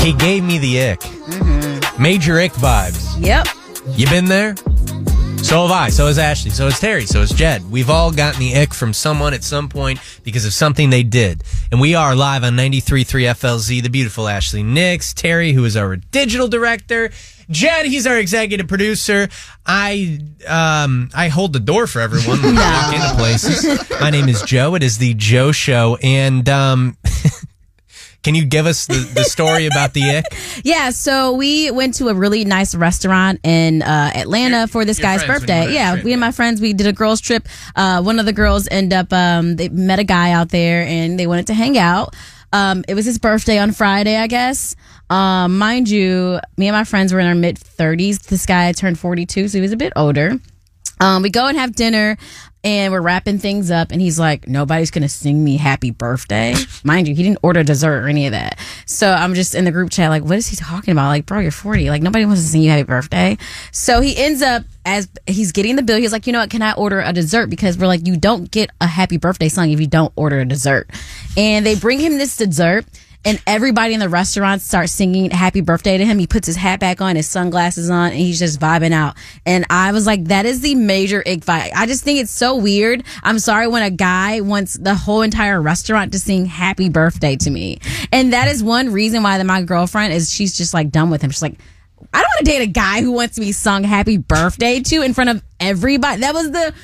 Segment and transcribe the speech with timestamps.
[0.00, 1.02] He gave me the ick.
[2.00, 3.22] Major ick vibes.
[3.24, 3.46] Yep.
[3.98, 4.56] You been there?
[5.44, 5.90] So have I.
[5.90, 6.50] So has Ashley.
[6.50, 7.04] So has Terry.
[7.04, 7.70] So has Jed.
[7.70, 11.44] We've all gotten the ick from someone at some point because of something they did.
[11.70, 13.82] And we are live on 93.3 FLZ.
[13.82, 15.12] The beautiful Ashley Nix.
[15.12, 17.10] Terry, who is our digital director.
[17.50, 19.28] Jed, he's our executive producer.
[19.66, 23.90] I um I hold the door for everyone when they walk into places.
[24.00, 24.76] My name is Joe.
[24.76, 25.98] It is the Joe Show.
[26.02, 26.96] And um
[28.22, 30.24] can you give us the, the story about the ick?
[30.64, 35.04] Yeah, so we went to a really nice restaurant in uh, Atlanta for this your
[35.04, 35.60] guy's friends when you birthday.
[35.60, 37.48] went Yeah, trip, me and my friends, we did a girls trip.
[37.74, 41.18] Uh, one of the girls end up, um, they met a guy out there and
[41.18, 42.14] they wanted to hang out.
[42.52, 44.74] Um, it was his birthday on Friday, I guess.
[45.08, 48.24] Um, mind you, me and my friends were in our mid 30s.
[48.24, 50.38] This guy turned 42, so he was a bit older.
[51.00, 52.18] Um, we go and have dinner
[52.62, 56.54] and we're wrapping things up and he's like, nobody's to sing me happy birthday.
[56.84, 58.58] Mind you, he didn't order dessert or any of that.
[58.86, 61.08] So I'm just in the group chat like, what is he talking about?
[61.08, 61.88] Like, bro, you're 40.
[61.88, 63.38] Like nobody wants to sing you happy birthday.
[63.72, 66.50] So he ends up as he's getting the bill, he's like, you know what?
[66.50, 67.48] Can I order a dessert?
[67.48, 70.44] Because we're like, you don't get a happy birthday song if you don't order a
[70.44, 70.90] dessert.
[71.36, 72.86] And they bring him this dessert
[73.24, 76.18] and everybody in the restaurant starts singing happy birthday to him.
[76.18, 79.16] He puts his hat back on, his sunglasses on, and he's just vibing out.
[79.44, 81.70] And I was like, that is the major ick vibe.
[81.74, 83.04] I just think it's so weird.
[83.22, 87.50] I'm sorry when a guy wants the whole entire restaurant to sing happy birthday to
[87.50, 87.78] me.
[88.10, 91.22] And that is one reason why that my girlfriend is, she's just like done with
[91.22, 91.30] him.
[91.30, 91.58] She's like,
[92.12, 95.02] I don't want to date a guy who wants to be sung happy birthday to
[95.02, 96.22] in front of everybody.
[96.22, 96.74] That was the,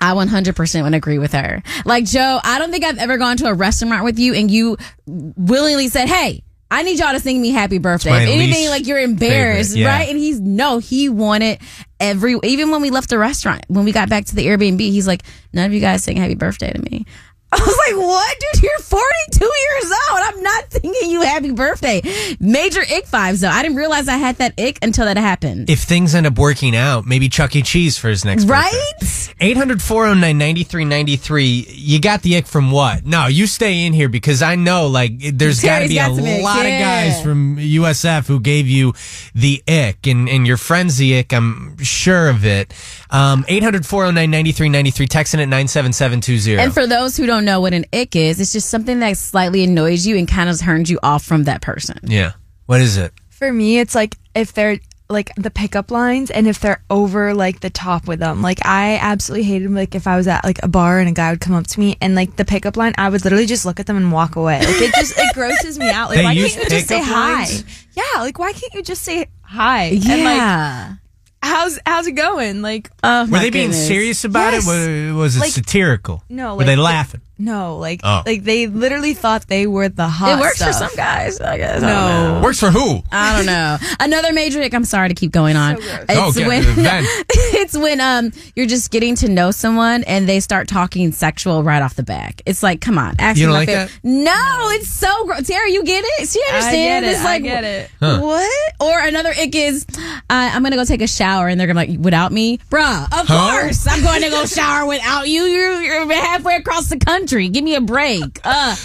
[0.00, 1.62] I 100% would agree with her.
[1.84, 4.76] Like, Joe, I don't think I've ever gone to a restaurant with you and you
[5.06, 8.12] willingly said, Hey, I need y'all to sing me happy birthday.
[8.12, 9.88] If anything, like you're embarrassed, yeah.
[9.88, 10.08] right?
[10.08, 11.58] And he's no, he wanted
[11.98, 15.06] every, even when we left the restaurant, when we got back to the Airbnb, he's
[15.06, 17.06] like, none of you guys sing happy birthday to me.
[17.52, 18.62] I was like, what, dude?
[18.62, 20.20] You're 42 years old.
[20.22, 22.00] I'm not thinking you happy birthday.
[22.38, 23.48] Major ick vibes, though.
[23.48, 25.68] I didn't realize I had that ick until that happened.
[25.68, 27.62] If things end up working out, maybe Chuck E.
[27.62, 28.70] Cheese for his next Right?
[29.00, 29.34] birthday.
[29.42, 31.66] 800 409 9393.
[31.70, 33.04] You got the ick from what?
[33.06, 36.16] No, you stay in here because I know, like, there's got to be a got
[36.16, 38.92] some ick, lot of guys from USF who gave you
[39.34, 42.72] the ick, and, and your friend's the ick, I'm sure of it.
[43.10, 45.06] Um, 800 409 9393.
[45.08, 46.62] Texting at 97720.
[46.62, 49.64] And for those who don't know what an ick is, it's just something that slightly
[49.64, 51.98] annoys you and kind of turns you off from that person.
[52.04, 52.32] yeah.
[52.66, 53.12] What is it?
[53.30, 54.78] For me, it's like if they're
[55.08, 58.42] like the pickup lines and if they're over like the top with them.
[58.42, 61.30] Like I absolutely hated like if I was at like a bar and a guy
[61.30, 63.80] would come up to me and like the pickup line, I would literally just look
[63.80, 64.60] at them and walk away.
[64.60, 66.10] Like it just it grosses me out.
[66.10, 67.46] Like They why use can't you just say pickup hi?
[67.94, 69.84] Yeah, like why can't you just say hi?
[69.86, 70.94] And like Yeah.
[71.42, 72.62] how's how's it going?
[72.62, 73.88] Like oh, Were my they being goodness.
[73.88, 74.64] serious about Yes.
[74.64, 74.68] it?
[74.68, 76.22] Was, was it Like- satirical?
[76.28, 77.20] No, Were like they laughing?
[77.40, 78.22] No, like Oh.
[78.26, 80.38] like they literally thought they were the hot.
[80.38, 81.82] It works for some guys, I guess.
[81.82, 81.86] I.
[81.86, 82.40] No.
[82.42, 83.02] Works for who?
[83.10, 83.78] I don't know.
[83.98, 84.74] Another major ick.
[84.74, 85.76] I'm sorry to keep going on.
[85.80, 86.04] So gross.
[86.10, 86.62] Oh, It's okay, when
[87.30, 91.82] it's when um you're just getting to know someone and they start talking sexual right
[91.82, 92.42] off the back.
[92.46, 94.04] It's like, come on, actually, You don't my like favorite- that?
[94.04, 95.46] No, it's so gross.
[95.46, 96.28] Tara, you get it?
[96.28, 96.74] She I understands.
[96.76, 97.14] get it.
[97.14, 97.90] It's like I get it.
[98.00, 98.20] Huh.
[98.20, 98.74] What?
[98.80, 99.86] Or another ick is,
[100.28, 103.04] I'm gonna go take a shower, and they're gonna be like, without me, bruh.
[103.04, 103.60] Of Huh?
[103.62, 105.42] course, I'm going to go shower without you.
[105.44, 107.48] You're, you're halfway across the country.
[107.48, 108.40] Give me a break.
[108.44, 108.76] Uh,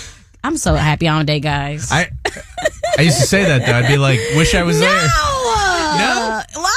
[0.44, 1.92] I'm so happy on date guys.
[1.92, 2.08] I
[2.98, 3.74] I used to say that though.
[3.74, 5.06] I'd be like, wish I was no, there.
[5.06, 6.72] uh, why?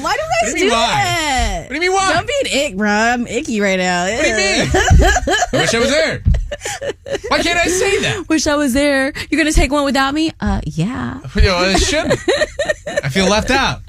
[0.00, 1.60] Why do What do do that?
[1.62, 2.12] What do you mean why?
[2.12, 2.90] Don't be an ick, bro.
[2.90, 4.04] I'm icky right now.
[4.04, 4.68] What do you mean?
[4.74, 6.22] I wish I was there.
[7.28, 8.28] Why can't I say that?
[8.28, 9.12] Wish I was there.
[9.30, 10.32] You're gonna take one without me?
[10.40, 11.20] Uh, yeah.
[11.34, 12.18] You know, I shouldn't.
[13.02, 13.80] I feel left out.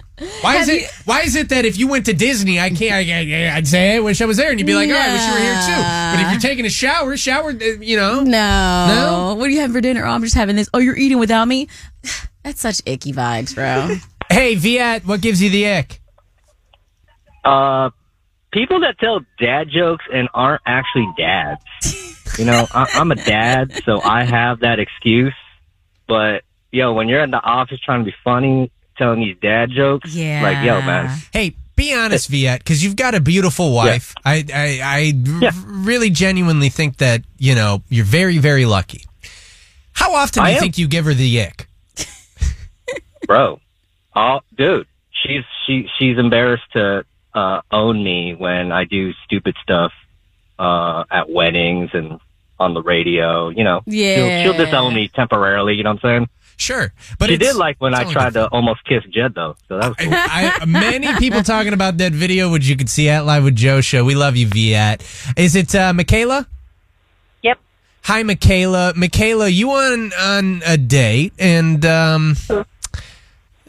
[0.42, 0.92] Why is Have it?
[1.04, 2.94] Why is it that if you went to Disney, I can't?
[2.94, 5.12] I, I, I'd say I wish I was there, and you'd be like, "Oh, I
[5.12, 5.82] wish you were here too."
[6.16, 8.88] But if you're taking a shower, shower, uh, you know, No.
[8.88, 9.36] No?
[9.36, 10.06] What are you having for dinner?
[10.06, 10.70] Oh, I'm just having this.
[10.74, 11.68] Oh, you're eating without me?
[12.44, 13.96] That's such icky vibes, bro.
[14.28, 16.02] Hey, Viet, what gives you the ick?
[17.44, 17.92] Uh,
[18.52, 21.62] people that tell dad jokes and aren't actually dads.
[22.38, 25.34] You know, I, I'm a dad, so I have that excuse.
[26.08, 30.14] But yo, when you're in the office trying to be funny, telling these dad jokes,
[30.14, 30.42] Yeah.
[30.44, 34.14] like yo, man, Hey, be honest, Viet, because you've got a beautiful wife.
[34.24, 35.52] I, Yeah.
[35.66, 39.04] really genuinely think that you know you're very, very lucky.
[39.94, 40.62] How How often do I you am.
[40.62, 41.68] think you give her the ick?
[43.28, 43.60] bro.
[44.16, 49.92] Oh, dude, she's she she's embarrassed to uh, own me when I do stupid stuff
[50.60, 52.20] uh, at weddings and
[52.60, 53.50] on the radio.
[53.50, 54.44] You know, Yeah.
[54.44, 55.74] she'll, she'll disown me temporarily.
[55.76, 56.30] You know what I'm saying?
[56.58, 59.58] Sure, but she it's- did like when I tried good to almost kiss Jed though.
[59.68, 60.10] So that was cool.
[60.14, 63.82] I, many people talking about that video, which you can see at Live with Joe
[63.82, 64.06] show.
[64.06, 65.04] We love you, Viet.
[65.36, 66.48] Is it uh, Michaela?
[67.44, 67.60] Yep.
[68.04, 68.94] Hi, Michaela.
[68.96, 72.36] Michaela, you on on a date and um,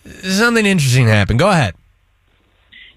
[0.04, 1.40] something interesting happened.
[1.40, 1.74] Go ahead.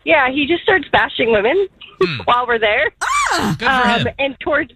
[0.05, 1.67] Yeah, he just starts bashing women
[2.25, 2.91] while we're there.
[3.35, 4.07] Good for Um, him.
[4.19, 4.71] and towards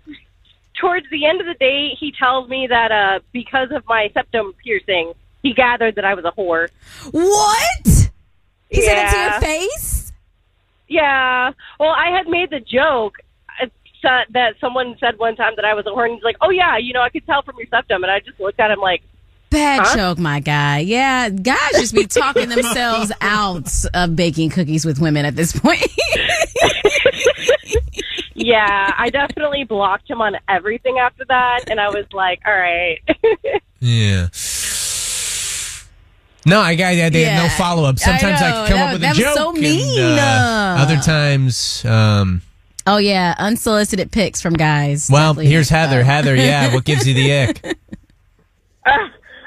[0.80, 4.54] towards the end of the day, he tells me that uh, because of my septum
[4.64, 6.68] piercing, he gathered that I was a whore.
[7.12, 8.10] What?
[8.70, 10.12] He said it to your face?
[10.88, 11.52] Yeah.
[11.80, 13.18] Well, I had made the joke
[13.62, 13.68] uh,
[14.02, 16.50] so- that someone said one time that I was a whore, and he's like, "Oh
[16.50, 18.80] yeah, you know, I could tell from your septum," and I just looked at him
[18.80, 19.04] like,
[19.50, 19.96] Bad Huh?
[19.96, 20.80] joke, my guy.
[20.80, 25.86] Yeah, guys just be talking themselves out of baking cookies with women at this point.
[28.44, 33.00] "Yeah." I definitely blocked him on everything after that, and I was like, "All right."
[33.86, 34.28] Yeah.
[36.46, 37.14] No, I got I, had
[37.44, 38.00] no follow up.
[38.00, 38.68] Sometimes I, know.
[38.68, 39.38] come That- up with that a was joke.
[39.38, 40.20] so and, mean.
[40.20, 42.42] uh, other times, um,
[42.86, 45.10] oh yeah, unsolicited pics from guys.
[45.12, 46.00] well, here's Heather.
[46.02, 46.06] up.
[46.06, 47.78] Heather, yeah, what gives you the ick?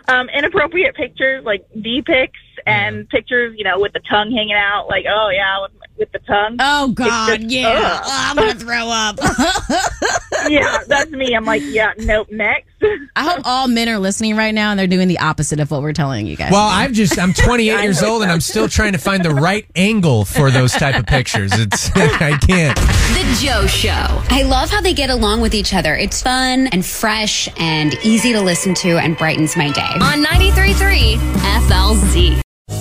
[0.09, 4.87] um, inappropriate pictures like D pics and pictures, you know, with the tongue hanging out.
[4.89, 5.67] Like, oh yeah,
[5.99, 6.57] with, with the tongue.
[6.61, 7.69] Oh God, just- yeah.
[7.69, 8.03] ugh.
[8.05, 9.19] Oh, I'm gonna throw up.
[10.49, 11.35] yeah, that's me.
[11.35, 12.69] I'm like, yeah, nope, next.
[13.17, 15.81] I hope all men are listening right now and they're doing the opposite of what
[15.83, 16.53] we're telling you guys.
[16.53, 19.67] Well, I'm just I'm 28 years old and I'm still trying to find the right
[19.75, 21.53] angle for those type of pictures.
[21.55, 22.77] It's I can't.
[22.77, 23.91] The Joe Show.
[24.31, 25.95] I love how they get along with each other.
[25.97, 29.81] It's fun and fresh and easy to listen to and brightens my day.
[29.81, 32.46] On 93.3 FLZ.